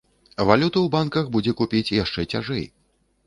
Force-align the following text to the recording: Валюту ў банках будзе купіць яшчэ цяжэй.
Валюту 0.51 0.77
ў 0.83 0.87
банках 0.95 1.29
будзе 1.35 1.53
купіць 1.61 1.93
яшчэ 1.99 2.21
цяжэй. 2.35 2.65